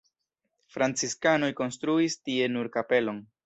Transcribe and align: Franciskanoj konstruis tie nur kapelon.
Franciskanoj 0.75 1.51
konstruis 1.61 2.19
tie 2.25 2.51
nur 2.59 2.75
kapelon. 2.79 3.25